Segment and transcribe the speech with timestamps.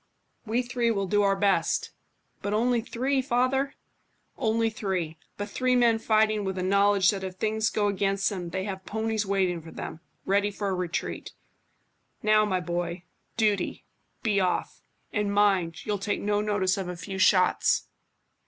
[0.47, 1.91] "We three will do our best."
[2.41, 3.75] "But only three, father?"
[4.35, 8.49] "Only three, but three men fighting with a knowledge that if things go against them
[8.49, 11.33] they have ponies waiting for them, ready for a retreat.
[12.23, 13.03] Now, my boy.
[13.37, 13.85] Duty.
[14.23, 14.81] Be off.
[15.13, 17.85] And mind, you'll take no notice of a few shots."